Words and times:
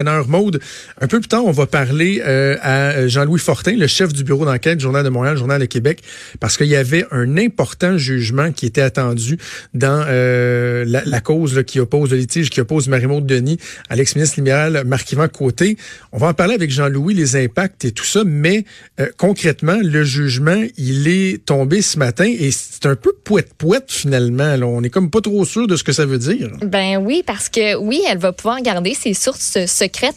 Maude. 0.00 0.60
Un 1.00 1.08
peu 1.08 1.18
plus 1.18 1.26
tard, 1.26 1.44
on 1.44 1.50
va 1.50 1.66
parler 1.66 2.22
euh, 2.24 2.56
à 2.62 3.08
Jean-Louis 3.08 3.40
Fortin, 3.40 3.72
le 3.72 3.88
chef 3.88 4.12
du 4.12 4.22
bureau 4.22 4.44
d'enquête 4.44 4.78
Journal 4.78 5.02
de 5.04 5.08
Montréal, 5.08 5.36
Journal 5.36 5.60
de 5.60 5.66
Québec, 5.66 6.02
parce 6.38 6.56
qu'il 6.56 6.68
y 6.68 6.76
avait 6.76 7.04
un 7.10 7.36
important 7.36 7.98
jugement 7.98 8.52
qui 8.52 8.66
était 8.66 8.80
attendu 8.80 9.38
dans 9.74 10.04
euh, 10.06 10.84
la, 10.86 11.20
cause 11.20 11.64
qui 11.66 11.80
oppose 11.80 12.12
le 12.12 12.18
litige 12.18 12.48
qui 12.48 12.60
oppose 12.60 12.86
Marie-Maude 12.86 13.26
Denis 13.26 13.58
à 13.88 13.96
l'ex-ministre 13.96 14.36
libéral 14.36 14.84
Marc-Yvan 14.86 15.26
Côté. 15.26 15.76
On 16.12 16.18
va 16.18 16.28
en 16.28 16.34
parler 16.34 16.54
avec 16.54 16.70
Jean-Louis, 16.70 17.14
les 17.14 17.34
impacts 17.34 17.84
et 17.84 17.90
tout 17.90 18.04
ça, 18.04 18.22
mais 18.24 18.66
euh, 19.00 19.08
concrètement, 19.16 19.80
le 19.82 20.04
jugement, 20.04 20.62
il 20.76 21.08
est 21.08 21.44
tombé 21.44 21.82
ce 21.82 21.98
matin 21.98 22.32
et 22.38 22.52
c'est 22.52 22.86
un 22.86 22.94
peu 22.94 23.12
poète-poète 23.24 23.90
finalement. 23.90 24.54
Là. 24.54 24.64
On 24.64 24.80
est 24.84 24.90
comme 24.90 25.10
pas 25.10 25.22
trop 25.22 25.44
sûr 25.44 25.66
de 25.66 25.74
ce 25.74 25.82
que 25.82 25.92
ça 25.92 26.06
veut 26.06 26.18
dire. 26.18 26.52
Ben 26.62 26.98
oui, 26.98 27.24
parce 27.26 27.48
que 27.48 27.74
oui, 27.74 28.00
elle 28.08 28.18
va 28.18 28.32
pouvoir 28.32 28.62
garder 28.62 28.94
ses 28.94 29.12
sources 29.12 29.58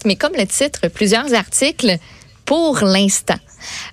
mais 0.06 0.16
comme 0.16 0.34
le 0.38 0.46
titre 0.46 0.88
plusieurs 0.88 1.34
articles, 1.34 1.98
pour 2.46 2.84
l'instant. 2.84 3.40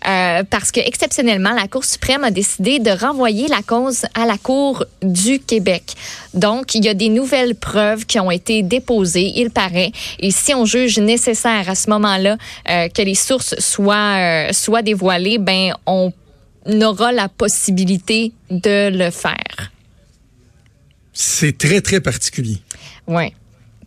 Euh, 0.08 0.42
parce 0.48 0.72
que 0.72 0.80
exceptionnellement, 0.80 1.52
la 1.52 1.68
Cour 1.68 1.84
suprême 1.84 2.24
a 2.24 2.30
décidé 2.30 2.78
de 2.78 2.90
renvoyer 2.90 3.46
la 3.48 3.62
cause 3.62 4.06
à 4.14 4.26
la 4.26 4.38
Cour 4.38 4.84
du 5.02 5.38
Québec. 5.38 5.94
Donc, 6.34 6.74
il 6.74 6.84
y 6.84 6.88
a 6.88 6.94
des 6.94 7.08
nouvelles 7.08 7.54
preuves 7.54 8.06
qui 8.06 8.18
ont 8.18 8.30
été 8.30 8.62
déposées, 8.62 9.32
il 9.36 9.50
paraît. 9.50 9.92
Et 10.18 10.30
si 10.30 10.54
on 10.54 10.64
juge 10.64 10.98
nécessaire 10.98 11.68
à 11.68 11.74
ce 11.74 11.90
moment-là 11.90 12.36
euh, 12.68 12.88
que 12.88 13.02
les 13.02 13.14
sources 13.14 13.58
soient, 13.60 14.48
euh, 14.48 14.52
soient 14.52 14.82
dévoilées, 14.82 15.38
ben 15.38 15.74
on 15.86 16.12
aura 16.82 17.12
la 17.12 17.28
possibilité 17.28 18.32
de 18.50 18.90
le 18.90 19.10
faire. 19.10 19.70
C'est 21.12 21.58
très, 21.58 21.80
très 21.80 22.00
particulier. 22.00 22.58
Oui. 23.06 23.32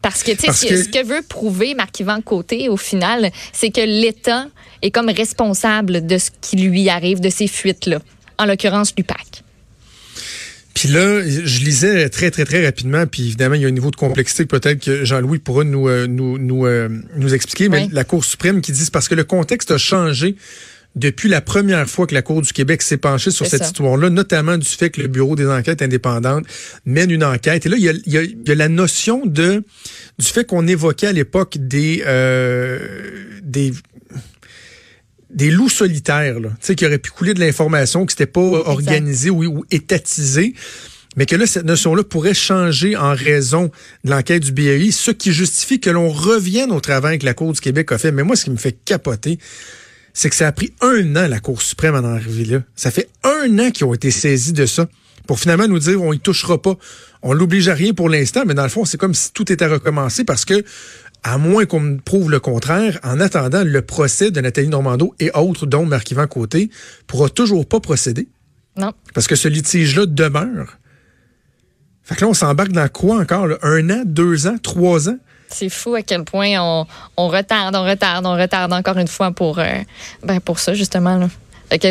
Parce 0.01 0.23
que, 0.23 0.31
tu 0.31 0.51
sais, 0.51 0.83
ce 0.83 0.89
que 0.89 1.05
veut 1.05 1.21
prouver 1.27 1.75
Marc-Yvan 1.75 2.21
Côté, 2.21 2.69
au 2.69 2.77
final, 2.77 3.31
c'est 3.53 3.69
que 3.69 3.81
l'État 3.81 4.47
est 4.81 4.91
comme 4.91 5.09
responsable 5.09 6.05
de 6.05 6.17
ce 6.17 6.31
qui 6.41 6.57
lui 6.57 6.89
arrive, 6.89 7.19
de 7.19 7.29
ces 7.29 7.47
fuites-là. 7.47 7.99
En 8.39 8.45
l'occurrence, 8.45 8.93
l'UPAC. 8.97 9.43
Puis 10.73 10.89
là, 10.89 11.21
je 11.21 11.63
lisais 11.63 12.09
très, 12.09 12.31
très, 12.31 12.45
très 12.45 12.65
rapidement, 12.65 13.05
puis 13.05 13.27
évidemment, 13.27 13.55
il 13.55 13.61
y 13.61 13.65
a 13.65 13.67
un 13.67 13.71
niveau 13.71 13.91
de 13.91 13.95
complexité 13.95 14.45
peut-être 14.45 14.83
que 14.83 15.05
Jean-Louis 15.05 15.39
pourra 15.39 15.63
nous, 15.63 15.87
euh, 15.87 16.07
nous, 16.07 16.37
nous, 16.37 16.65
euh, 16.65 16.89
nous 17.17 17.33
expliquer, 17.33 17.69
mais 17.69 17.89
la 17.91 18.03
Cour 18.03 18.23
suprême 18.25 18.61
qui 18.61 18.71
dit 18.71 18.79
c'est 18.79 18.91
parce 18.91 19.07
que 19.07 19.15
le 19.15 19.25
contexte 19.25 19.69
a 19.71 19.77
changé 19.77 20.35
depuis 20.95 21.29
la 21.29 21.41
première 21.41 21.89
fois 21.89 22.05
que 22.05 22.13
la 22.13 22.21
Cour 22.21 22.41
du 22.41 22.51
Québec 22.51 22.81
s'est 22.81 22.97
penchée 22.97 23.31
sur 23.31 23.45
cette 23.47 23.65
histoire-là, 23.65 24.09
notamment 24.09 24.57
du 24.57 24.67
fait 24.67 24.89
que 24.89 25.01
le 25.01 25.07
Bureau 25.07 25.35
des 25.35 25.47
enquêtes 25.47 25.81
indépendantes 25.81 26.45
mène 26.85 27.11
une 27.11 27.23
enquête. 27.23 27.65
Et 27.65 27.69
là, 27.69 27.77
il 27.77 27.83
y 27.83 27.89
a, 27.89 27.93
il 27.93 28.13
y 28.13 28.51
a, 28.51 28.55
la 28.55 28.67
notion 28.67 29.25
de 29.25 29.63
du 30.19 30.25
fait 30.25 30.45
qu'on 30.45 30.67
évoquait 30.67 31.07
à 31.07 31.13
l'époque 31.13 31.57
des, 31.57 32.03
euh, 32.05 32.79
des 33.43 33.73
des 35.29 35.49
loups 35.49 35.69
solitaires, 35.69 36.41
là, 36.41 36.49
qui 36.75 36.85
auraient 36.85 36.97
pu 36.97 37.09
couler 37.09 37.33
de 37.33 37.39
l'information, 37.39 38.05
qui 38.05 38.15
n'était 38.15 38.29
pas 38.29 38.41
organisé 38.41 39.29
ou, 39.29 39.45
ou 39.45 39.65
étatisé 39.71 40.53
mais 41.17 41.25
que 41.25 41.35
là, 41.35 41.45
cette 41.45 41.65
notion-là 41.65 42.03
pourrait 42.03 42.33
changer 42.33 42.95
en 42.95 43.13
raison 43.13 43.69
de 44.05 44.11
l'enquête 44.11 44.43
du 44.43 44.51
BAI, 44.53 44.91
ce 44.91 45.11
qui 45.11 45.33
justifie 45.33 45.79
que 45.79 45.89
l'on 45.89 46.09
revienne 46.09 46.71
au 46.71 46.79
travail 46.79 47.19
que 47.19 47.25
la 47.25 47.33
Cour 47.33 47.51
du 47.51 47.59
Québec 47.59 47.91
a 47.91 47.97
fait. 47.97 48.11
Mais 48.11 48.23
moi, 48.23 48.35
ce 48.35 48.45
qui 48.45 48.51
me 48.51 48.57
fait 48.57 48.77
capoter, 48.85 49.37
c'est 50.13 50.29
que 50.29 50.35
ça 50.35 50.47
a 50.47 50.51
pris 50.51 50.73
un 50.81 51.15
an, 51.15 51.27
la 51.27 51.39
Cour 51.39 51.61
suprême, 51.61 51.95
à 51.95 51.99
en 51.99 52.05
arriver 52.05 52.45
là. 52.45 52.63
Ça 52.75 52.91
fait 52.91 53.09
un 53.23 53.59
an 53.59 53.71
qu'ils 53.71 53.85
ont 53.85 53.93
été 53.93 54.11
saisis 54.11 54.53
de 54.53 54.65
ça 54.65 54.87
pour 55.27 55.39
finalement 55.39 55.67
nous 55.67 55.79
dire 55.79 56.01
on 56.01 56.13
y 56.13 56.19
touchera 56.19 56.61
pas. 56.61 56.75
On 57.21 57.33
l'oblige 57.33 57.67
à 57.67 57.73
rien 57.73 57.93
pour 57.93 58.09
l'instant, 58.09 58.43
mais 58.45 58.53
dans 58.53 58.63
le 58.63 58.69
fond, 58.69 58.85
c'est 58.85 58.97
comme 58.97 59.13
si 59.13 59.31
tout 59.31 59.51
était 59.51 59.67
recommencé 59.67 60.23
parce 60.23 60.43
que, 60.43 60.63
à 61.23 61.37
moins 61.37 61.65
qu'on 61.65 61.79
me 61.79 61.97
prouve 61.99 62.31
le 62.31 62.39
contraire, 62.39 62.99
en 63.03 63.19
attendant, 63.19 63.63
le 63.63 63.81
procès 63.83 64.31
de 64.31 64.41
Nathalie 64.41 64.69
Normando 64.69 65.13
et 65.19 65.31
autres, 65.35 65.67
dont 65.67 65.85
Marc-Yvan 65.85 66.27
Côté, 66.27 66.71
pourra 67.05 67.29
toujours 67.29 67.67
pas 67.67 67.79
procéder. 67.79 68.27
Non. 68.75 68.91
Parce 69.13 69.27
que 69.27 69.35
ce 69.35 69.47
litige-là 69.47 70.07
demeure. 70.07 70.77
Fait 72.03 72.15
que 72.15 72.21
là, 72.21 72.27
on 72.27 72.33
s'embarque 72.33 72.71
dans 72.71 72.89
quoi 72.89 73.17
encore? 73.17 73.49
Un 73.61 73.89
an, 73.89 74.03
deux 74.05 74.47
ans, 74.47 74.57
trois 74.61 75.09
ans? 75.09 75.19
C'est 75.53 75.69
fou 75.69 75.95
à 75.95 76.01
quel 76.01 76.23
point 76.23 76.59
on, 76.59 76.85
on, 77.17 77.27
retarde, 77.27 77.75
on 77.75 77.83
retarde, 77.83 78.25
on 78.25 78.35
retarde 78.35 78.73
encore 78.73 78.97
une 78.97 79.07
fois 79.07 79.31
pour, 79.31 79.59
euh, 79.59 79.65
ben 80.23 80.39
pour 80.39 80.59
ça, 80.59 80.73
justement. 80.73 81.17
Là. 81.17 81.27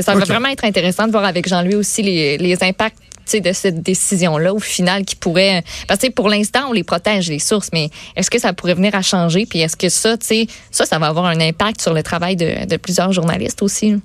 ça 0.03 0.15
va 0.15 0.25
vraiment 0.25 0.49
être 0.49 0.65
intéressant 0.65 1.07
de 1.07 1.13
voir 1.13 1.25
avec 1.25 1.49
Jean-Louis 1.49 1.77
aussi 1.77 2.03
les, 2.03 2.39
les 2.39 2.63
impacts 2.63 2.99
de 3.39 3.53
cette 3.53 3.81
décision-là, 3.83 4.53
au 4.53 4.59
final, 4.59 5.05
qui 5.05 5.15
pourrait... 5.15 5.63
Parce 5.87 6.01
que 6.01 6.11
pour 6.11 6.29
l'instant, 6.29 6.67
on 6.69 6.73
les 6.73 6.83
protège, 6.83 7.29
les 7.29 7.39
sources, 7.39 7.69
mais 7.73 7.91
est-ce 8.17 8.29
que 8.29 8.41
ça 8.41 8.53
pourrait 8.53 8.75
venir 8.75 8.95
à 8.97 9.03
changer? 9.03 9.47
Puis 9.47 9.61
est-ce 9.61 9.77
que 9.77 9.89
ça, 9.89 10.19
tu 10.19 10.27
sais, 10.27 10.47
ça, 10.73 10.85
ça 10.85 10.99
va 10.99 11.07
avoir 11.07 11.27
un 11.27 11.41
impact 11.41 11.81
sur 11.81 11.95
le 11.95 12.03
travail 12.03 12.35
de, 12.35 12.67
de 12.67 12.77
plusieurs 12.77 13.13
journalistes 13.13 13.63
aussi? 13.63 14.01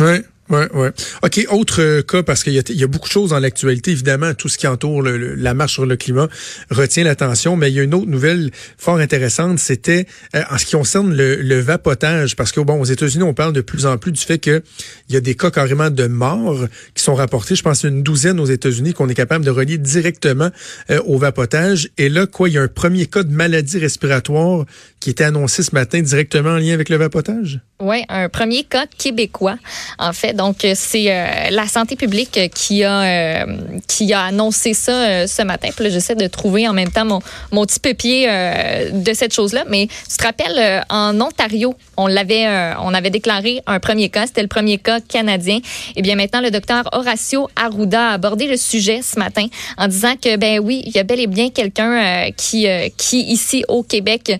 Oui. 0.00 0.16
Ouais, 0.48 0.68
ouais. 0.74 0.92
OK, 1.24 1.46
autre 1.50 1.82
euh, 1.82 2.02
cas, 2.02 2.22
parce 2.22 2.44
qu'il 2.44 2.52
y, 2.52 2.72
y, 2.72 2.84
a 2.84 2.86
beaucoup 2.86 3.08
de 3.08 3.12
choses 3.12 3.30
dans 3.30 3.40
l'actualité, 3.40 3.90
évidemment, 3.90 4.32
tout 4.32 4.48
ce 4.48 4.56
qui 4.58 4.68
entoure 4.68 5.02
le, 5.02 5.34
la 5.34 5.54
marche 5.54 5.72
sur 5.72 5.86
le 5.86 5.96
climat 5.96 6.28
retient 6.70 7.02
l'attention, 7.02 7.56
mais 7.56 7.70
il 7.70 7.74
y 7.74 7.80
a 7.80 7.82
une 7.82 7.94
autre 7.94 8.06
nouvelle 8.06 8.52
fort 8.78 8.98
intéressante, 8.98 9.58
c'était 9.58 10.06
euh, 10.36 10.42
en 10.48 10.56
ce 10.56 10.66
qui 10.66 10.76
concerne 10.76 11.12
le, 11.12 11.36
le, 11.36 11.58
vapotage, 11.58 12.36
parce 12.36 12.52
que, 12.52 12.60
bon, 12.60 12.80
aux 12.80 12.84
États-Unis, 12.84 13.24
on 13.24 13.34
parle 13.34 13.54
de 13.54 13.60
plus 13.60 13.86
en 13.86 13.98
plus 13.98 14.12
du 14.12 14.20
fait 14.20 14.38
qu'il 14.38 14.62
y 15.08 15.16
a 15.16 15.20
des 15.20 15.34
cas 15.34 15.50
carrément 15.50 15.90
de 15.90 16.06
morts 16.06 16.66
qui 16.94 17.02
sont 17.02 17.16
rapportés, 17.16 17.56
je 17.56 17.62
pense 17.62 17.82
une 17.82 18.04
douzaine 18.04 18.38
aux 18.38 18.46
États-Unis 18.46 18.92
qu'on 18.94 19.08
est 19.08 19.14
capable 19.14 19.44
de 19.44 19.50
relier 19.50 19.78
directement 19.78 20.50
euh, 20.90 21.00
au 21.06 21.18
vapotage, 21.18 21.88
et 21.98 22.08
là, 22.08 22.26
quoi, 22.26 22.48
il 22.48 22.54
y 22.54 22.58
a 22.58 22.62
un 22.62 22.68
premier 22.68 23.06
cas 23.06 23.24
de 23.24 23.32
maladie 23.32 23.78
respiratoire 23.78 24.64
qui 25.06 25.10
était 25.10 25.22
annoncé 25.22 25.62
ce 25.62 25.72
matin 25.72 26.00
directement 26.00 26.50
en 26.50 26.56
lien 26.56 26.74
avec 26.74 26.88
le 26.88 26.96
vapotage? 26.96 27.60
Oui, 27.78 28.02
un 28.08 28.28
premier 28.28 28.64
cas 28.64 28.86
québécois, 28.86 29.56
en 30.00 30.12
fait. 30.12 30.32
Donc, 30.32 30.64
euh, 30.64 30.72
c'est 30.74 31.12
euh, 31.12 31.50
la 31.50 31.68
santé 31.68 31.94
publique 31.94 32.40
qui 32.52 32.82
a 32.82 33.02
euh, 33.02 33.56
qui 33.86 34.12
a 34.12 34.24
annoncé 34.24 34.74
ça 34.74 35.28
ce 35.28 35.42
matin. 35.42 35.68
Puis 35.76 35.84
là, 35.84 35.90
j'essaie 35.90 36.16
de 36.16 36.26
trouver 36.26 36.66
en 36.66 36.72
même 36.72 36.90
temps 36.90 37.04
mon, 37.04 37.20
mon 37.52 37.64
petit 37.64 37.78
papier 37.78 38.26
de 38.26 39.12
cette 39.12 39.32
chose-là. 39.32 39.64
Mais 39.68 39.86
tu 40.10 40.16
te 40.16 40.24
rappelles, 40.24 40.84
en 40.90 41.20
Ontario, 41.20 41.76
on 41.96 42.08
l'avait 42.08 42.48
on 42.80 42.92
avait 42.92 43.10
déclaré 43.10 43.60
un 43.66 43.78
premier 43.78 44.08
cas. 44.08 44.26
C'était 44.26 44.42
le 44.42 44.48
premier 44.48 44.78
cas 44.78 45.00
canadien. 45.00 45.58
Et 45.58 45.92
eh 45.96 46.02
bien 46.02 46.16
maintenant, 46.16 46.40
le 46.40 46.50
docteur 46.50 46.88
Horacio 46.92 47.48
Arruda 47.54 48.08
a 48.08 48.12
abordé 48.14 48.48
le 48.48 48.56
sujet 48.56 49.02
ce 49.02 49.20
matin 49.20 49.46
en 49.78 49.86
disant 49.86 50.14
que, 50.16 50.36
ben 50.36 50.58
oui, 50.58 50.82
il 50.84 50.92
y 50.92 50.98
a 50.98 51.04
bel 51.04 51.20
et 51.20 51.28
bien 51.28 51.50
quelqu'un 51.50 52.30
qui, 52.36 52.66
qui, 52.96 53.20
ici 53.20 53.64
au 53.68 53.82
Québec, 53.82 54.32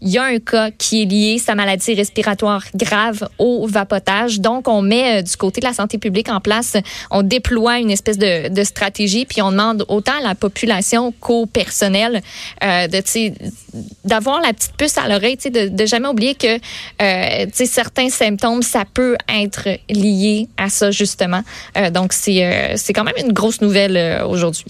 il 0.00 0.08
y 0.08 0.18
a 0.18 0.24
un 0.24 0.38
cas 0.38 0.70
qui 0.70 1.02
est 1.02 1.04
lié, 1.04 1.38
sa 1.38 1.54
maladie 1.54 1.94
respiratoire 1.94 2.64
grave, 2.74 3.28
au 3.38 3.66
vapotage. 3.66 4.40
Donc, 4.40 4.68
on 4.68 4.82
met 4.82 5.18
euh, 5.18 5.22
du 5.22 5.36
côté 5.36 5.60
de 5.60 5.66
la 5.66 5.72
santé 5.72 5.98
publique 5.98 6.28
en 6.28 6.40
place, 6.40 6.76
on 7.10 7.22
déploie 7.22 7.78
une 7.78 7.90
espèce 7.90 8.18
de, 8.18 8.64
stratégie, 8.64 9.26
puis 9.26 9.42
on 9.42 9.50
demande 9.50 9.84
autant 9.88 10.18
à 10.18 10.22
la 10.22 10.34
population 10.34 11.12
qu'au 11.20 11.46
personnel 11.46 12.20
euh, 12.64 12.88
d'avoir 14.04 14.40
la 14.40 14.52
petite 14.52 14.72
puce 14.76 14.98
à 14.98 15.08
l'oreille, 15.08 15.36
de, 15.36 15.68
de 15.68 15.86
jamais 15.86 16.08
oublier 16.08 16.34
que 16.34 16.58
euh, 17.02 17.46
certains 17.52 18.08
symptômes, 18.08 18.62
ça 18.62 18.84
peut 18.92 19.16
être 19.28 19.68
lié 19.88 20.48
à 20.56 20.68
ça, 20.68 20.90
justement. 20.90 21.42
Euh, 21.76 21.90
donc, 21.90 22.12
c'est, 22.12 22.44
euh, 22.44 22.74
c'est 22.76 22.92
quand 22.92 23.04
même 23.04 23.14
une 23.18 23.32
grosse 23.32 23.60
nouvelle 23.60 24.22
aujourd'hui. 24.28 24.66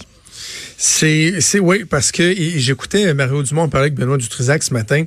C'est, 0.79 1.41
c'est 1.41 1.59
oui, 1.59 1.85
parce 1.85 2.11
que 2.11 2.35
j'écoutais 2.37 3.11
Mario 3.15 3.41
Dumont 3.41 3.67
parler 3.67 3.87
avec 3.87 3.95
Benoît 3.95 4.17
Dutrisac 4.17 4.61
ce 4.61 4.75
matin. 4.75 5.05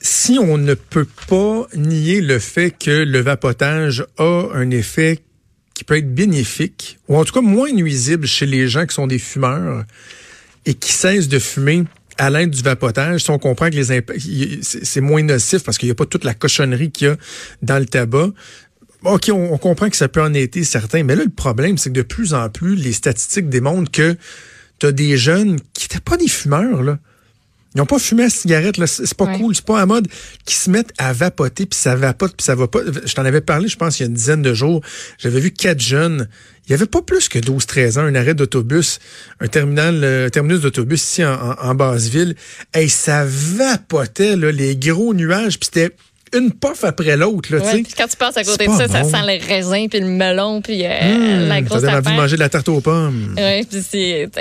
Si 0.00 0.38
on 0.38 0.56
ne 0.56 0.72
peut 0.72 1.06
pas 1.28 1.66
nier 1.76 2.22
le 2.22 2.38
fait 2.38 2.70
que 2.70 3.04
le 3.04 3.20
vapotage 3.20 4.06
a 4.16 4.48
un 4.54 4.70
effet 4.70 5.18
qui 5.74 5.84
peut 5.84 5.98
être 5.98 6.14
bénéfique, 6.14 6.98
ou 7.06 7.18
en 7.18 7.24
tout 7.26 7.34
cas 7.34 7.42
moins 7.42 7.70
nuisible 7.70 8.26
chez 8.26 8.46
les 8.46 8.66
gens 8.66 8.86
qui 8.86 8.94
sont 8.94 9.06
des 9.06 9.18
fumeurs 9.18 9.84
et 10.64 10.72
qui 10.72 10.92
cessent 10.92 11.28
de 11.28 11.38
fumer 11.38 11.84
à 12.16 12.30
l'aide 12.30 12.50
du 12.50 12.62
vapotage, 12.62 13.24
si 13.24 13.30
on 13.30 13.38
comprend 13.38 13.68
que 13.68 13.76
les 13.76 14.02
c'est 14.62 15.00
moins 15.02 15.22
nocif 15.22 15.64
parce 15.64 15.76
qu'il 15.76 15.88
n'y 15.88 15.92
a 15.92 15.96
pas 15.96 16.06
toute 16.06 16.24
la 16.24 16.32
cochonnerie 16.32 16.90
qu'il 16.90 17.08
y 17.08 17.10
a 17.10 17.16
dans 17.60 17.78
le 17.78 17.86
tabac, 17.86 18.30
OK, 19.04 19.28
on, 19.30 19.52
on, 19.52 19.58
comprend 19.58 19.90
que 19.90 19.96
ça 19.96 20.08
peut 20.08 20.22
en 20.22 20.32
être 20.32 20.60
certain, 20.64 21.04
mais 21.04 21.14
là, 21.14 21.24
le 21.24 21.30
problème, 21.30 21.76
c'est 21.78 21.90
que 21.90 21.94
de 21.94 22.02
plus 22.02 22.32
en 22.34 22.48
plus, 22.48 22.74
les 22.74 22.92
statistiques 22.92 23.48
démontrent 23.48 23.92
que 23.92 24.16
t'as 24.78 24.92
des 24.92 25.16
jeunes 25.16 25.58
qui 25.72 25.84
n'étaient 25.84 26.00
pas 26.00 26.16
des 26.16 26.28
fumeurs, 26.28 26.82
là. 26.82 26.98
Ils 27.74 27.78
n'ont 27.78 27.86
pas 27.86 27.98
fumé 27.98 28.24
à 28.24 28.30
cigarette, 28.30 28.78
là. 28.78 28.86
C'est 28.86 29.14
pas 29.14 29.36
cool, 29.36 29.54
c'est 29.54 29.64
pas 29.64 29.80
à 29.80 29.86
mode. 29.86 30.08
Qui 30.46 30.54
se 30.54 30.70
mettent 30.70 30.92
à 30.96 31.12
vapoter, 31.12 31.66
puis 31.66 31.78
ça 31.78 31.94
vapote, 31.94 32.34
puis 32.36 32.44
ça 32.44 32.54
va 32.54 32.66
pas. 32.66 32.80
Je 33.04 33.14
t'en 33.14 33.24
avais 33.24 33.42
parlé, 33.42 33.68
je 33.68 33.76
pense, 33.76 33.98
il 33.98 34.02
y 34.02 34.06
a 34.06 34.08
une 34.08 34.14
dizaine 34.14 34.42
de 34.42 34.54
jours. 34.54 34.80
J'avais 35.18 35.38
vu 35.38 35.50
quatre 35.52 35.80
jeunes. 35.80 36.28
Il 36.66 36.72
y 36.72 36.74
avait 36.74 36.86
pas 36.86 37.02
plus 37.02 37.28
que 37.28 37.38
12-13 37.38 37.98
ans, 37.98 38.02
un 38.02 38.14
arrêt 38.14 38.34
d'autobus, 38.34 38.98
un 39.40 39.48
terminal, 39.48 40.02
euh, 40.02 40.28
terminus 40.28 40.60
d'autobus 40.60 41.02
ici 41.02 41.24
en, 41.24 41.34
en, 41.34 41.74
Basse-Ville. 41.74 42.36
Et 42.74 42.88
ça 42.88 43.24
vapotait, 43.26 44.36
là, 44.36 44.50
les 44.50 44.76
gros 44.76 45.14
nuages, 45.14 45.58
puis 45.58 45.70
c'était 45.72 45.94
une 46.34 46.52
puff 46.52 46.84
après 46.84 47.16
l'autre. 47.16 47.54
Là, 47.54 47.62
ouais, 47.62 47.82
quand 47.96 48.06
tu 48.08 48.16
passes 48.16 48.36
à 48.36 48.44
côté 48.44 48.66
de 48.66 48.72
ça, 48.72 48.88
ça 48.88 49.04
sent 49.04 49.22
le 49.26 49.46
raisin, 49.46 49.86
puis 49.88 50.00
le 50.00 50.06
melon, 50.06 50.60
puis 50.60 50.84
euh, 50.84 50.88
mmh, 50.88 51.48
la 51.48 51.60
grosse 51.62 51.82
ça 51.82 51.98
envie 51.98 52.12
de 52.12 52.16
manger 52.16 52.36
de 52.36 52.40
la 52.40 52.48
tarte 52.48 52.68
aux 52.68 52.80
pommes. 52.80 53.34
Ouais, 53.36 53.66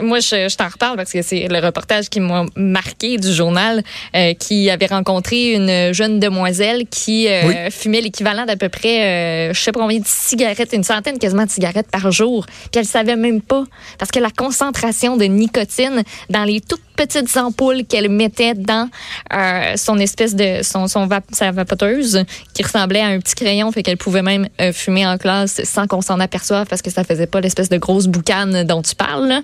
moi, 0.02 0.20
je, 0.20 0.50
je 0.50 0.56
t'en 0.56 0.68
reparle 0.68 0.98
parce 0.98 1.12
que 1.12 1.22
c'est 1.22 1.48
le 1.48 1.60
reportage 1.60 2.10
qui 2.10 2.20
m'a 2.20 2.46
marqué 2.56 3.18
du 3.18 3.32
journal 3.34 3.84
euh, 4.16 4.34
qui 4.34 4.70
avait 4.70 4.88
rencontré 4.88 5.54
une 5.54 5.94
jeune 5.94 6.20
demoiselle 6.20 6.86
qui 6.90 7.28
euh, 7.28 7.70
fumait 7.70 8.02
l'équivalent 8.02 8.46
d'à 8.46 8.56
peu 8.56 8.70
près, 8.70 9.50
euh, 9.50 9.54
je 9.54 9.60
sais 9.60 9.72
pas 9.72 9.80
combien 9.80 10.00
de 10.00 10.08
cigarettes, 10.08 10.74
une 10.74 10.84
centaine 10.84 11.20
quasiment 11.20 11.46
de 11.46 11.50
cigarettes 11.50 11.90
par 11.92 12.12
jour. 12.12 12.46
Puis 12.46 12.80
elle 12.80 12.86
savait 12.86 13.16
même 13.16 13.42
pas 13.42 13.64
parce 13.98 14.12
que 14.12 14.20
la 14.20 14.32
concentration 14.32 15.18
de 15.18 15.26
nicotine 15.26 16.04
dans 16.30 16.44
les 16.44 16.62
toutes 16.62 16.82
petites 16.98 17.38
ampoules 17.38 17.86
qu'elle 17.86 18.10
mettait 18.10 18.56
dans 18.56 18.90
euh, 19.34 19.78
son 19.78 19.98
espèce 20.00 20.36
de 20.36 20.62
son, 20.64 20.88
son 20.88 21.08
sa 21.32 21.52
vapoteuse 21.52 22.26
qui 22.54 22.64
ressemblait 22.64 23.00
à 23.00 23.08
un 23.08 23.20
petit 23.20 23.36
crayon, 23.36 23.72
fait 23.72 23.84
qu'elle 23.84 23.98
pouvait 23.98 24.24
même 24.24 24.50
euh, 24.60 24.74
fumer 24.74 25.08
en 25.08 25.18
classe 25.18 25.64
sans 25.64 25.88
qu'on 25.88 26.02
s'en 26.02 26.20
aperçoive 26.20 26.68
parce 26.68 26.82
que 26.82 26.90
ça 26.90 27.06
faisait 27.06 27.28
pas 27.28 27.40
l'espèce 27.40 27.70
de 27.70 27.78
grosse 27.78 28.08
boucane 28.08 28.64
dont 28.64 28.82
tu 28.82 28.96
parles. 28.96 29.42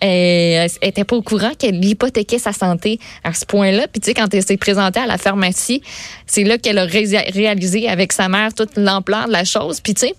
Et 0.00 0.52
elle 0.52 0.70
était 0.80 1.04
pas 1.04 1.16
au 1.16 1.22
courant 1.22 1.50
qu'elle 1.58 1.84
hypothéquait 1.84 2.38
sa 2.38 2.52
santé 2.52 3.00
à 3.24 3.34
ce 3.34 3.44
point-là. 3.44 3.86
Puis 3.92 4.00
tu 4.00 4.06
sais, 4.06 4.14
quand 4.14 4.32
elle 4.32 4.44
s'est 4.44 4.56
présentée 4.56 5.00
à 5.00 5.06
la 5.06 5.18
pharmacie, 5.18 5.82
c'est 6.26 6.44
là 6.44 6.56
qu'elle 6.56 6.78
a 6.78 6.84
réalisé 6.84 7.88
avec 7.88 8.12
sa 8.12 8.28
mère 8.28 8.54
toute 8.54 8.76
l'ampleur 8.76 9.26
de 9.26 9.32
la 9.32 9.44
chose. 9.44 9.80
Puis 9.80 9.94
tu 9.94 10.06
sais, 10.06 10.14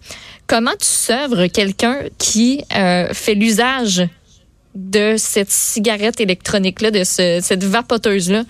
comment 0.47 0.73
tu 0.79 0.87
sèvres 0.87 1.47
quelqu'un 1.47 1.99
qui 2.17 2.61
euh, 2.75 3.07
fait 3.13 3.35
l'usage 3.35 4.03
de 4.79 5.15
cette 5.17 5.51
cigarette 5.51 6.19
électronique-là, 6.21 6.91
de 6.91 7.03
cette 7.03 7.63
vapoteuse-là. 7.63 8.43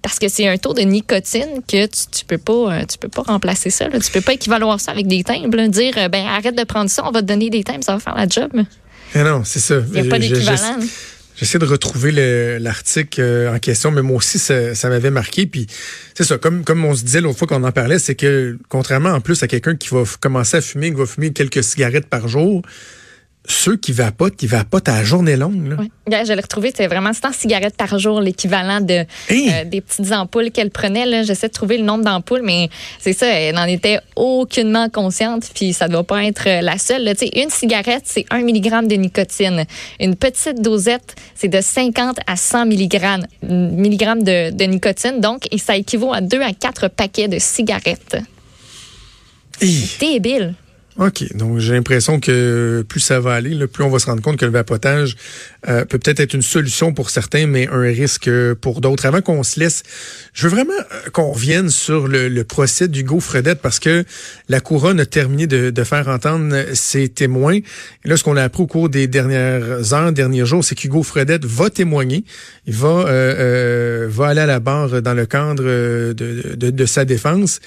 Parce 0.00 0.20
que 0.20 0.28
c'est 0.28 0.46
un 0.46 0.56
taux 0.56 0.74
de 0.74 0.82
nicotine 0.82 1.60
que 1.66 1.86
tu, 1.86 2.06
tu 2.12 2.24
peux 2.24 2.38
pas 2.38 2.52
euh, 2.72 2.84
tu 2.84 2.98
peux 2.98 3.08
pas 3.08 3.22
remplacer 3.22 3.68
ça. 3.68 3.88
Là. 3.88 3.98
Tu 3.98 4.12
peux 4.12 4.20
pas 4.20 4.34
équivaloir 4.34 4.80
ça 4.80 4.92
avec 4.92 5.08
des 5.08 5.24
timbres. 5.24 5.66
Dire 5.66 5.94
euh, 5.98 6.08
ben 6.08 6.24
arrête 6.24 6.56
de 6.56 6.62
prendre 6.62 6.88
ça, 6.88 7.02
on 7.04 7.10
va 7.10 7.20
te 7.20 7.26
donner 7.26 7.50
des 7.50 7.64
timbres, 7.64 7.82
ça 7.82 7.94
va 7.94 7.98
faire 7.98 8.14
la 8.14 8.28
job. 8.28 8.50
Non, 9.16 9.42
c'est 9.44 9.58
ça. 9.58 9.82
Il 9.92 10.00
n'y 10.00 10.06
a 10.06 10.10
pas 10.10 10.18
d'équivalent. 10.18 10.78
J'essaie 11.36 11.58
de 11.58 11.66
retrouver 11.66 12.58
l'article 12.58 13.20
euh, 13.20 13.54
en 13.54 13.58
question, 13.60 13.92
mais 13.92 14.02
moi 14.02 14.16
aussi, 14.16 14.40
ça, 14.40 14.74
ça 14.74 14.88
m'avait 14.88 15.10
marqué. 15.10 15.46
Puis 15.46 15.68
c'est 16.14 16.24
ça, 16.24 16.36
comme, 16.36 16.64
comme 16.64 16.84
on 16.84 16.94
se 16.94 17.04
disait 17.04 17.20
l'autre 17.20 17.38
fois 17.38 17.46
qu'on 17.46 17.62
en 17.62 17.70
parlait, 17.70 18.00
c'est 18.00 18.16
que 18.16 18.58
contrairement 18.68 19.10
en 19.10 19.20
plus 19.20 19.42
à 19.42 19.46
quelqu'un 19.46 19.76
qui 19.76 19.88
va 19.90 20.02
commencer 20.20 20.56
à 20.56 20.60
fumer, 20.60 20.90
qui 20.90 20.96
va 20.96 21.06
fumer 21.06 21.32
quelques 21.32 21.62
cigarettes 21.62 22.06
par 22.06 22.26
jour, 22.28 22.62
ceux 23.48 23.76
qui 23.76 23.92
vapotent, 23.92 24.36
qui 24.36 24.46
vapotent 24.46 24.88
à 24.88 24.96
la 24.96 25.04
journée 25.04 25.36
longue. 25.36 25.68
Là. 25.68 25.76
Oui. 25.78 25.90
je 26.06 26.32
l'ai 26.32 26.40
retrouvé, 26.40 26.68
c'était 26.68 26.86
vraiment 26.86 27.12
100 27.12 27.32
cigarettes 27.32 27.76
par 27.76 27.98
jour, 27.98 28.20
l'équivalent 28.20 28.80
de 28.80 29.04
euh, 29.30 29.64
des 29.64 29.80
petites 29.80 30.12
ampoules 30.12 30.50
qu'elle 30.50 30.70
prenait. 30.70 31.24
J'essaie 31.24 31.48
de 31.48 31.52
trouver 31.52 31.78
le 31.78 31.84
nombre 31.84 32.04
d'ampoules, 32.04 32.42
mais 32.44 32.68
c'est 32.98 33.14
ça, 33.14 33.26
elle 33.26 33.54
n'en 33.54 33.64
était 33.64 34.00
aucunement 34.16 34.90
consciente, 34.90 35.48
puis 35.54 35.72
ça 35.72 35.88
ne 35.88 35.92
doit 35.92 36.04
pas 36.04 36.24
être 36.24 36.46
euh, 36.46 36.60
la 36.60 36.76
seule. 36.76 37.04
Là. 37.04 37.14
Une 37.34 37.50
cigarette, 37.50 38.02
c'est 38.04 38.26
1 38.30 38.40
mg 38.40 38.86
de 38.86 38.96
nicotine. 38.96 39.64
Une 39.98 40.14
petite 40.14 40.60
dosette, 40.60 41.16
c'est 41.34 41.48
de 41.48 41.60
50 41.60 42.18
à 42.26 42.36
100 42.36 42.66
mg, 42.66 43.00
de, 43.42 44.50
de 44.50 44.64
nicotine. 44.64 45.20
Donc, 45.20 45.44
ça 45.56 45.76
équivaut 45.76 46.12
à 46.12 46.20
2 46.20 46.40
à 46.42 46.52
4 46.52 46.88
paquets 46.88 47.28
de 47.28 47.38
cigarettes. 47.38 48.18
C'est 49.60 49.98
débile. 50.00 50.54
OK. 50.98 51.32
Donc, 51.36 51.60
j'ai 51.60 51.74
l'impression 51.74 52.18
que 52.18 52.84
plus 52.88 52.98
ça 52.98 53.20
va 53.20 53.34
aller, 53.34 53.68
plus 53.68 53.84
on 53.84 53.88
va 53.88 54.00
se 54.00 54.06
rendre 54.06 54.20
compte 54.20 54.36
que 54.36 54.44
le 54.44 54.50
vapotage 54.50 55.16
euh, 55.68 55.84
peut 55.84 55.96
peut-être 55.96 56.18
être 56.18 56.34
une 56.34 56.42
solution 56.42 56.92
pour 56.92 57.10
certains, 57.10 57.46
mais 57.46 57.68
un 57.68 57.82
risque 57.82 58.28
pour 58.54 58.80
d'autres. 58.80 59.06
Avant 59.06 59.20
qu'on 59.20 59.44
se 59.44 59.60
laisse, 59.60 59.84
je 60.32 60.48
veux 60.48 60.54
vraiment 60.56 60.72
euh, 60.72 61.10
qu'on 61.12 61.30
revienne 61.30 61.70
sur 61.70 62.08
le, 62.08 62.42
procès 62.42 62.88
d'Hugo 62.88 63.20
Fredette 63.20 63.60
parce 63.60 63.78
que 63.78 64.04
la 64.48 64.60
couronne 64.60 64.98
a 64.98 65.06
terminé 65.06 65.46
de, 65.46 65.84
faire 65.84 66.08
entendre 66.08 66.74
ses 66.74 67.08
témoins. 67.08 67.54
Et 67.54 68.08
là, 68.08 68.16
ce 68.16 68.24
qu'on 68.24 68.36
a 68.36 68.42
appris 68.42 68.64
au 68.64 68.66
cours 68.66 68.88
des 68.88 69.06
dernières 69.06 69.92
heures, 69.92 70.12
derniers 70.12 70.46
jours, 70.46 70.64
c'est 70.64 70.74
qu'Hugo 70.74 71.04
Fredette 71.04 71.44
va 71.44 71.70
témoigner. 71.70 72.24
Il 72.66 72.74
va, 72.74 73.06
euh, 73.06 74.08
va 74.10 74.28
aller 74.28 74.40
à 74.40 74.46
la 74.46 74.58
barre 74.58 75.00
dans 75.00 75.14
le 75.14 75.26
cadre 75.26 75.62
de, 75.62 76.12
de 76.56 76.86
sa 76.86 77.04
défense 77.04 77.60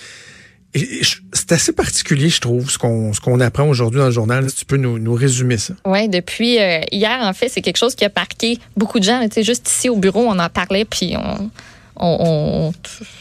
c'est 0.74 1.52
assez 1.52 1.74
particulier, 1.74 2.30
je 2.30 2.40
trouve, 2.40 2.70
ce 2.70 2.78
qu'on 2.78 3.12
qu'on 3.12 3.40
apprend 3.40 3.68
aujourd'hui 3.68 4.00
dans 4.00 4.06
le 4.06 4.12
journal. 4.12 4.50
Si 4.50 4.58
tu 4.58 4.66
peux 4.66 4.78
nous, 4.78 5.00
nous 5.00 5.14
résumer 5.14 5.58
ça. 5.58 5.74
Oui, 5.86 6.08
depuis 6.08 6.60
euh, 6.60 6.82
hier, 6.92 7.20
en 7.22 7.34
fait, 7.34 7.50
c'est 7.50 7.62
quelque 7.62 7.78
chose 7.78 7.96
qui 7.96 8.06
a 8.06 8.12
marqué 8.16 8.58
beaucoup 8.78 9.00
de 9.00 9.04
gens. 9.04 9.22
Tu 9.24 9.36
sais, 9.36 9.44
juste 9.44 9.70
ici 9.70 9.90
au 9.90 9.98
bureau, 9.98 10.22
on 10.22 10.40
en 10.40 10.50
parlait, 10.50 10.86
puis 10.86 11.16
on, 11.18 11.50
on, 11.98 12.72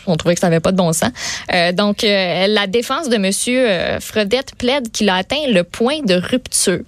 on, 0.06 0.17
trouvait 0.17 0.35
que 0.35 0.41
ça 0.41 0.49
n'avait 0.49 0.61
pas 0.61 0.70
de 0.70 0.76
bon 0.76 0.93
sens. 0.93 1.11
Euh, 1.52 1.73
donc, 1.73 2.05
euh, 2.05 2.47
la 2.47 2.67
défense 2.69 3.08
de 3.08 3.17
M. 3.17 4.00
Fredette 4.00 4.55
plaide 4.55 4.91
qu'il 4.93 5.08
a 5.08 5.17
atteint 5.17 5.49
le 5.49 5.64
point 5.64 6.03
de 6.05 6.14
rupture. 6.14 6.85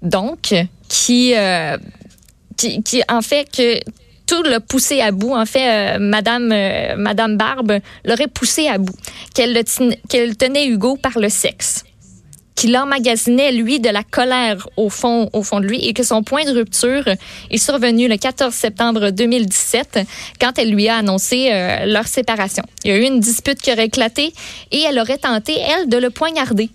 Donc, 0.00 0.54
qui, 0.88 1.34
qui, 2.56 2.82
qui 2.82 3.02
en 3.08 3.22
fait 3.22 3.48
que 3.54 3.80
tout 4.26 4.42
l'a 4.42 4.60
poussé 4.60 5.00
à 5.00 5.10
bout. 5.10 5.34
En 5.34 5.46
fait, 5.46 5.96
euh, 5.96 5.98
Madame, 6.00 6.50
euh, 6.52 6.96
Madame 6.96 7.36
Barbe 7.36 7.78
l'aurait 8.04 8.28
poussé 8.28 8.68
à 8.68 8.78
bout. 8.78 8.96
Qu'elle 9.34 10.36
tenait 10.36 10.66
Hugo 10.66 10.96
par 10.96 11.18
le 11.18 11.28
sexe 11.28 11.84
qu'il 12.54 12.76
emmagasinait, 12.76 13.52
lui, 13.52 13.80
de 13.80 13.88
la 13.88 14.02
colère 14.02 14.68
au 14.76 14.88
fond, 14.88 15.28
au 15.32 15.42
fond 15.42 15.60
de 15.60 15.66
lui 15.66 15.84
et 15.84 15.94
que 15.94 16.02
son 16.02 16.22
point 16.22 16.44
de 16.44 16.52
rupture 16.52 17.08
est 17.50 17.58
survenu 17.58 18.08
le 18.08 18.16
14 18.16 18.54
septembre 18.54 19.10
2017 19.10 20.00
quand 20.40 20.58
elle 20.58 20.70
lui 20.70 20.88
a 20.88 20.98
annoncé 20.98 21.50
euh, 21.50 21.86
leur 21.86 22.06
séparation. 22.06 22.62
Il 22.84 22.90
y 22.90 22.94
a 22.94 22.98
eu 22.98 23.02
une 23.02 23.20
dispute 23.20 23.60
qui 23.60 23.72
aurait 23.72 23.86
éclaté 23.86 24.32
et 24.70 24.80
elle 24.80 24.98
aurait 24.98 25.18
tenté, 25.18 25.56
elle, 25.58 25.88
de 25.88 25.96
le 25.96 26.10
poignarder. 26.10 26.70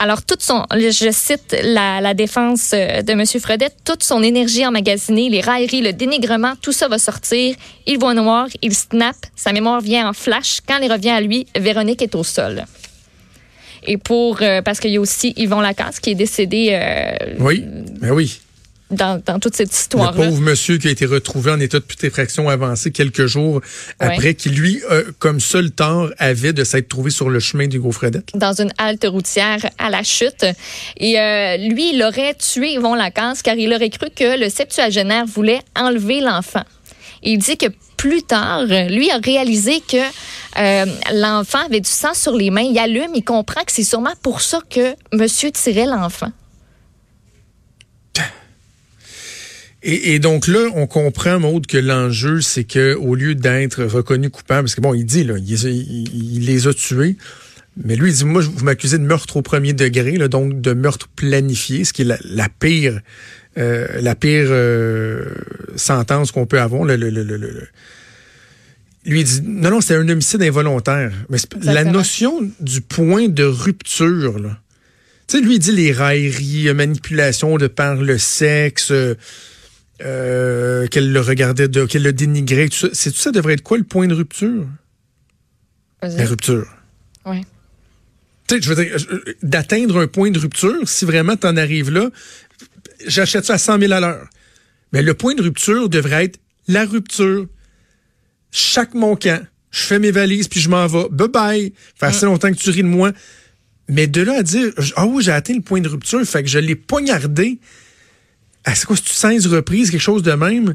Alors, 0.00 0.22
toute 0.22 0.42
son, 0.42 0.64
je 0.72 1.10
cite 1.10 1.56
la, 1.60 2.14
défense 2.14 2.70
euh, 2.72 3.02
de 3.02 3.12
M. 3.12 3.24
Fredette, 3.40 3.74
toute 3.84 4.04
son 4.04 4.22
énergie 4.22 4.64
emmagasinée, 4.64 5.28
les 5.28 5.40
railleries, 5.40 5.80
le 5.80 5.92
dénigrement, 5.92 6.54
tout 6.62 6.70
ça 6.70 6.86
va 6.86 6.98
sortir. 6.98 7.56
Il 7.86 7.98
voit 7.98 8.14
noir, 8.14 8.46
il 8.62 8.74
snap, 8.74 9.16
sa 9.34 9.52
mémoire 9.52 9.80
vient 9.80 10.08
en 10.08 10.12
flash. 10.12 10.60
Quand 10.66 10.78
il 10.78 10.92
revient 10.92 11.10
à 11.10 11.20
lui, 11.20 11.46
Véronique 11.58 12.02
est 12.02 12.14
au 12.14 12.22
sol. 12.22 12.64
Et 13.86 13.96
pour, 13.96 14.38
euh, 14.40 14.62
parce 14.62 14.78
qu'il 14.78 14.92
y 14.92 14.98
a 14.98 15.00
aussi 15.00 15.34
Yvon 15.36 15.60
Lacasse 15.60 15.98
qui 15.98 16.10
est 16.10 16.14
décédé. 16.14 16.68
Euh, 16.72 17.34
oui, 17.40 17.64
ben 18.00 18.12
oui 18.12 18.40
dans, 18.90 19.22
dans 19.24 19.38
toute 19.38 19.54
cette 19.54 19.74
histoire-là. 19.74 20.24
Le 20.24 20.30
pauvre 20.30 20.40
monsieur 20.40 20.78
qui 20.78 20.88
a 20.88 20.90
été 20.90 21.06
retrouvé 21.06 21.50
en 21.50 21.60
état 21.60 21.78
de 21.78 21.84
putréfaction 21.84 22.48
avancée 22.48 22.90
quelques 22.90 23.26
jours 23.26 23.60
après, 23.98 24.34
qui 24.34 24.50
lui, 24.50 24.80
euh, 24.90 25.04
comme 25.18 25.40
seul 25.40 25.70
tort, 25.70 26.10
avait 26.18 26.52
de 26.52 26.64
s'être 26.64 26.88
trouvé 26.88 27.10
sur 27.10 27.28
le 27.30 27.40
chemin 27.40 27.66
du 27.66 27.80
Fredette. 27.90 28.30
Dans 28.34 28.60
une 28.60 28.72
halte 28.78 29.06
routière 29.06 29.58
à 29.78 29.90
la 29.90 30.02
chute. 30.02 30.44
Et 30.96 31.18
euh, 31.18 31.56
lui, 31.56 31.94
il 31.94 32.02
aurait 32.02 32.34
tué 32.34 32.72
Yvon 32.74 32.94
Lacasse 32.94 33.42
car 33.42 33.56
il 33.56 33.72
aurait 33.72 33.90
cru 33.90 34.08
que 34.14 34.38
le 34.38 34.48
septuagénaire 34.48 35.26
voulait 35.26 35.60
enlever 35.76 36.20
l'enfant. 36.20 36.64
Il 37.22 37.38
dit 37.38 37.56
que 37.56 37.66
plus 37.96 38.22
tard, 38.22 38.64
lui 38.64 39.10
a 39.10 39.18
réalisé 39.18 39.80
que 39.80 39.96
euh, 40.58 40.86
l'enfant 41.12 41.64
avait 41.66 41.80
du 41.80 41.90
sang 41.90 42.14
sur 42.14 42.36
les 42.36 42.50
mains. 42.50 42.62
Il 42.62 42.78
allume, 42.78 43.10
il 43.14 43.24
comprend 43.24 43.62
que 43.64 43.72
c'est 43.72 43.84
sûrement 43.84 44.14
pour 44.22 44.40
ça 44.40 44.60
que 44.70 44.94
monsieur 45.12 45.50
tirait 45.50 45.86
l'enfant. 45.86 46.30
Et, 49.82 50.18
donc 50.18 50.48
là, 50.48 50.68
on 50.74 50.88
comprend, 50.88 51.38
Maude, 51.38 51.66
que 51.66 51.78
l'enjeu, 51.78 52.40
c'est 52.40 52.64
que 52.64 52.94
au 52.94 53.14
lieu 53.14 53.36
d'être 53.36 53.84
reconnu 53.84 54.28
coupable, 54.28 54.62
parce 54.62 54.74
que 54.74 54.80
bon, 54.80 54.92
il 54.92 55.04
dit, 55.04 55.22
là, 55.22 55.34
il, 55.38 56.46
les 56.46 56.66
a 56.66 56.74
tués, 56.74 57.16
mais 57.84 57.94
lui, 57.94 58.10
il 58.10 58.16
dit, 58.16 58.24
moi, 58.24 58.42
vous 58.42 58.64
m'accusez 58.64 58.98
de 58.98 59.04
meurtre 59.04 59.36
au 59.36 59.42
premier 59.42 59.74
degré, 59.74 60.16
là, 60.16 60.26
donc 60.26 60.60
de 60.60 60.72
meurtre 60.72 61.08
planifié, 61.14 61.84
ce 61.84 61.92
qui 61.92 62.02
est 62.02 62.18
la, 62.24 62.48
pire, 62.48 63.00
euh, 63.56 63.86
la 64.00 64.16
pire 64.16 64.48
euh, 64.50 65.26
sentence 65.76 66.32
qu'on 66.32 66.46
peut 66.46 66.60
avoir. 66.60 66.82
Le, 66.82 66.96
le, 66.96 67.10
le, 67.10 67.68
lui, 69.06 69.20
il 69.20 69.24
dit, 69.24 69.42
non, 69.44 69.70
non, 69.70 69.80
c'est 69.80 69.94
un 69.94 70.08
homicide 70.08 70.42
involontaire. 70.42 71.12
Mais 71.30 71.38
la 71.62 71.84
notion 71.84 72.50
du 72.58 72.80
point 72.80 73.28
de 73.28 73.44
rupture, 73.44 74.40
là, 74.40 74.58
tu 75.28 75.36
sais, 75.36 75.42
lui, 75.44 75.56
il 75.56 75.58
dit 75.60 75.72
les 75.72 75.92
railleries, 75.92 76.72
manipulation 76.74 77.58
de 77.58 77.66
par 77.66 77.96
le 77.96 78.18
sexe, 78.18 78.90
euh, 78.90 79.14
qu'elle 79.98 81.12
le 81.12 81.20
regardait, 81.20 81.68
qu'elle 81.86 82.02
le 82.02 82.12
dénigrait. 82.12 82.68
Tout 82.68 82.76
ça. 82.76 82.88
C'est 82.92 83.10
tout 83.10 83.18
ça 83.18 83.30
devrait 83.30 83.54
être 83.54 83.62
quoi 83.62 83.78
le 83.78 83.84
point 83.84 84.06
de 84.06 84.14
rupture? 84.14 84.66
La 86.02 86.26
rupture. 86.26 86.66
Oui. 87.26 87.42
Tu 88.46 88.56
sais, 88.56 88.62
je 88.62 88.72
veux 88.72 88.84
dire, 88.84 88.96
d'atteindre 89.42 89.98
un 90.00 90.06
point 90.06 90.30
de 90.30 90.38
rupture, 90.38 90.88
si 90.88 91.04
vraiment 91.04 91.36
tu 91.36 91.46
en 91.46 91.56
arrives 91.56 91.90
là, 91.90 92.08
j'achète 93.06 93.44
ça 93.44 93.54
à 93.54 93.58
100 93.58 93.80
000 93.80 93.92
à 93.92 94.00
l'heure. 94.00 94.28
Mais 94.92 95.02
le 95.02 95.14
point 95.14 95.34
de 95.34 95.42
rupture 95.42 95.88
devrait 95.88 96.24
être 96.24 96.38
la 96.66 96.84
rupture. 96.84 97.46
Chaque 98.50 98.94
mon 98.94 99.16
camp. 99.16 99.44
Je 99.70 99.82
fais 99.82 99.98
mes 99.98 100.10
valises 100.10 100.48
puis 100.48 100.60
je 100.60 100.70
m'en 100.70 100.86
vais. 100.86 101.08
Bye 101.10 101.28
bye. 101.28 101.72
Fait 101.96 102.06
assez 102.06 102.24
mm. 102.24 102.30
longtemps 102.30 102.50
que 102.50 102.56
tu 102.56 102.70
ris 102.70 102.82
de 102.82 102.88
moi. 102.88 103.12
Mais 103.88 104.06
de 104.06 104.22
là 104.22 104.38
à 104.38 104.42
dire, 104.42 104.72
ah 104.96 105.06
oui, 105.06 105.22
j'ai 105.22 105.32
atteint 105.32 105.54
le 105.54 105.62
point 105.62 105.80
de 105.80 105.88
rupture, 105.88 106.22
fait 106.26 106.42
que 106.42 106.48
je 106.48 106.58
l'ai 106.58 106.74
poignardé 106.74 107.58
c'est 108.74 108.86
quoi, 108.86 108.96
16 108.96 109.46
reprises, 109.48 109.90
quelque 109.90 110.00
chose 110.00 110.22
de 110.22 110.32
même? 110.32 110.74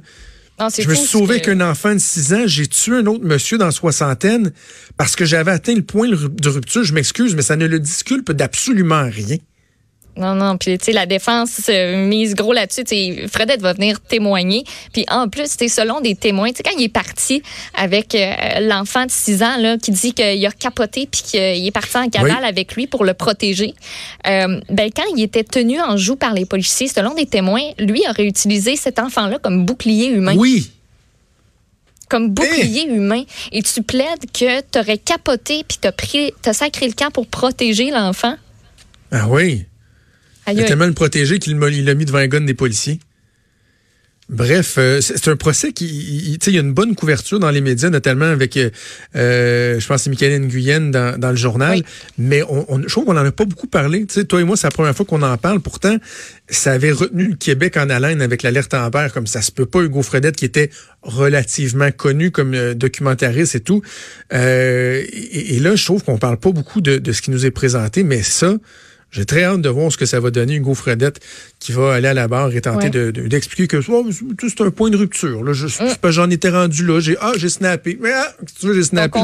je 0.59 0.87
me 0.87 0.93
suis 0.93 1.07
sauvé 1.07 1.41
qu'un 1.41 1.61
enfant 1.61 1.93
de 1.93 1.99
6 1.99 2.33
ans. 2.33 2.43
J'ai 2.45 2.67
tué 2.67 2.97
un 2.97 3.05
autre 3.07 3.25
monsieur 3.25 3.57
dans 3.57 3.65
la 3.65 3.71
soixantaine 3.71 4.51
parce 4.97 5.15
que 5.15 5.25
j'avais 5.25 5.51
atteint 5.51 5.73
le 5.73 5.81
point 5.81 6.07
de 6.09 6.49
rupture. 6.49 6.83
Je 6.83 6.93
m'excuse, 6.93 7.35
mais 7.35 7.41
ça 7.41 7.55
ne 7.55 7.65
le 7.65 7.79
disculpe 7.79 8.31
d'absolument 8.31 9.09
rien. 9.09 9.37
Non, 10.15 10.35
non. 10.35 10.57
Puis, 10.57 10.77
tu 10.77 10.85
sais, 10.85 10.91
la 10.91 11.05
défense 11.05 11.61
euh, 11.69 12.05
mise 12.07 12.35
gros 12.35 12.53
là-dessus. 12.53 12.83
Fredette 13.27 13.61
va 13.61 13.73
venir 13.73 13.99
témoigner. 13.99 14.63
Puis, 14.91 15.05
en 15.09 15.27
plus, 15.27 15.57
tu 15.57 15.67
selon 15.69 16.01
des 16.01 16.15
témoins, 16.15 16.49
tu 16.51 16.57
sais, 16.57 16.63
quand 16.63 16.77
il 16.77 16.83
est 16.83 16.89
parti 16.89 17.41
avec 17.73 18.13
euh, 18.13 18.59
l'enfant 18.61 19.05
de 19.05 19.11
6 19.11 19.43
ans, 19.43 19.57
là, 19.57 19.77
qui 19.77 19.91
dit 19.91 20.13
qu'il 20.13 20.45
a 20.45 20.51
capoté 20.51 21.07
puis 21.09 21.21
qu'il 21.23 21.67
est 21.67 21.71
parti 21.71 21.97
en 21.97 22.09
cavale 22.09 22.45
avec 22.45 22.75
lui 22.75 22.85
pour 22.85 23.05
le 23.05 23.13
protéger, 23.13 23.73
euh, 24.27 24.59
ben, 24.69 24.89
quand 24.95 25.05
il 25.15 25.23
était 25.23 25.43
tenu 25.43 25.81
en 25.81 25.97
joue 25.97 26.15
par 26.15 26.33
les 26.33 26.45
policiers, 26.45 26.87
selon 26.87 27.15
des 27.15 27.25
témoins, 27.25 27.63
lui 27.79 28.03
aurait 28.09 28.25
utilisé 28.25 28.75
cet 28.75 28.99
enfant-là 28.99 29.39
comme 29.39 29.65
bouclier 29.65 30.07
humain. 30.07 30.35
Oui 30.37 30.69
comme 32.09 32.29
bouclier 32.29 32.85
eh! 32.87 32.93
humain 32.93 33.23
et 33.51 33.63
tu 33.63 33.81
plaides 33.81 34.29
que 34.31 34.61
tu 34.61 34.77
aurais 34.77 34.99
capoté 34.99 35.63
puis 35.67 35.79
tu 35.81 36.49
as 36.49 36.53
sacré 36.53 36.87
le 36.87 36.93
camp 36.93 37.09
pour 37.09 37.25
protéger 37.25 37.89
l'enfant? 37.89 38.35
Ah 39.11 39.27
oui. 39.27 39.65
Il 40.51 40.59
a 40.59 40.63
tellement 40.65 40.85
le 40.85 40.93
protégé 40.93 41.39
qu'il 41.39 41.57
l'a 41.57 41.93
mis 41.95 42.05
devant 42.05 42.17
un 42.17 42.27
gun 42.27 42.41
des 42.41 42.53
policiers. 42.53 42.99
Bref, 44.29 44.75
euh, 44.77 45.01
c'est 45.01 45.27
un 45.27 45.35
procès 45.35 45.73
qui, 45.73 45.85
il, 45.85 46.53
y 46.53 46.57
a 46.57 46.61
une 46.61 46.71
bonne 46.71 46.95
couverture 46.95 47.39
dans 47.39 47.51
les 47.51 47.59
médias, 47.59 47.89
notamment 47.89 48.25
avec, 48.25 48.55
euh, 48.55 48.69
euh, 49.17 49.81
je 49.81 49.85
pense, 49.85 50.07
Michael 50.07 50.39
Nguyen 50.43 50.91
dans, 50.91 51.19
dans 51.19 51.29
le 51.29 51.35
journal. 51.35 51.83
Mais 52.17 52.41
on, 52.43 52.65
on, 52.73 52.81
je 52.81 52.87
trouve 52.87 53.03
qu'on 53.03 53.15
n'en 53.15 53.25
a 53.25 53.31
pas 53.33 53.43
beaucoup 53.43 53.67
parlé. 53.67 54.05
sais, 54.07 54.23
toi 54.23 54.39
et 54.39 54.45
moi, 54.45 54.55
c'est 54.55 54.67
la 54.67 54.71
première 54.71 54.95
fois 54.95 55.05
qu'on 55.05 55.21
en 55.23 55.37
parle. 55.37 55.59
Pourtant, 55.59 55.97
ça 56.47 56.71
avait 56.71 56.93
retenu 56.93 57.27
le 57.27 57.35
Québec 57.35 57.75
en 57.75 57.89
haleine 57.89 58.21
avec 58.21 58.43
l'alerte 58.43 58.73
Amber, 58.73 59.09
comme 59.13 59.27
ça 59.27 59.41
se 59.41 59.51
peut 59.51 59.65
pas. 59.65 59.81
Hugo 59.81 60.01
Fredette, 60.01 60.37
qui 60.37 60.45
était 60.45 60.69
relativement 61.01 61.91
connu 61.91 62.31
comme 62.31 62.73
documentariste 62.75 63.55
et 63.55 63.59
tout. 63.59 63.81
Et, 64.31 65.55
et, 65.55 65.59
là, 65.59 65.75
je 65.75 65.83
trouve 65.83 66.01
qu'on 66.01 66.17
parle 66.17 66.37
pas 66.37 66.51
beaucoup 66.51 66.79
de, 66.79 66.97
de 66.97 67.11
ce 67.11 67.21
qui 67.21 67.29
nous 67.29 67.45
est 67.45 67.51
présenté, 67.51 68.03
mais 68.03 68.23
ça. 68.23 68.55
J'ai 69.13 69.25
très 69.25 69.43
hâte 69.43 69.61
de 69.61 69.69
voir 69.69 69.91
ce 69.91 69.97
que 69.97 70.07
ça 70.07 70.19
va 70.19 70.31
donner 70.31 70.55
Hugo 70.55 70.73
Fredette 70.73 71.19
qui 71.59 71.71
va 71.71 71.93
aller 71.93 72.07
à 72.07 72.15
la 72.15 72.27
barre 72.27 72.53
et 72.55 72.61
tenter 72.61 72.89
d'expliquer 72.89 73.67
que 73.67 73.77
oh, 73.87 74.07
c'est 74.41 74.61
un 74.61 74.71
point 74.71 74.89
de 74.89 74.97
rupture. 74.97 75.43
Là, 75.43 75.53
je, 75.53 75.67
mm. 75.67 76.11
j'en 76.11 76.29
étais 76.31 76.49
rendu 76.49 76.83
là. 76.83 76.99
J'ai 76.99 77.15
ah 77.21 77.33
j'ai 77.37 77.49
snappé. 77.49 77.95
Mais 78.01 78.11
ah, 78.11 78.33
j'ai 78.63 78.83
snappé. 78.83 79.19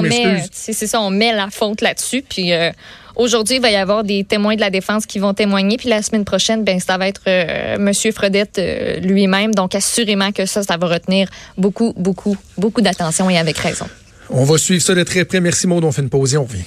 C'est 0.52 0.74
ça, 0.74 1.02
on 1.02 1.10
met 1.10 1.34
la 1.34 1.50
faute 1.50 1.82
là-dessus. 1.82 2.22
Puis 2.22 2.54
euh, 2.54 2.70
aujourd'hui, 3.16 3.56
il 3.56 3.62
va 3.64 3.72
y 3.72 3.76
avoir 3.78 4.04
des 4.04 4.24
témoins 4.24 4.56
de 4.56 4.62
la 4.62 4.70
défense 4.70 5.08
qui 5.08 5.18
vont 5.18 5.34
témoigner. 5.34 5.78
Puis 5.78 5.90
la 5.90 6.04
semaine 6.04 6.24
prochaine, 6.24 6.64
ben 6.64 6.80
ça 6.80 7.00
va 7.00 7.08
être 7.08 7.24
euh, 7.28 7.80
Monsieur 7.80 8.12
Fredette 8.12 8.60
euh, 8.60 9.00
lui-même. 9.00 9.56
Donc 9.56 9.74
assurément 9.74 10.32
que 10.32 10.46
ça, 10.46 10.62
ça 10.62 10.78
va 10.78 10.86
retenir 10.86 11.30
beaucoup, 11.58 11.96
beaucoup, 11.98 12.38
beaucoup 12.60 12.82
d'attention 12.82 13.28
et 13.28 13.40
avec 13.40 13.58
raison. 13.58 13.88
On 14.30 14.44
va 14.44 14.60
suivre 14.60 14.84
ça 14.84 14.94
de 14.94 15.02
très 15.02 15.26
près. 15.26 15.42
Merci 15.42 15.66
Maud. 15.66 15.84
On 15.84 15.92
fait 15.92 16.04
une 16.04 16.10
pause 16.10 16.36
et 16.36 16.38
on 16.38 16.44
revient. 16.44 16.66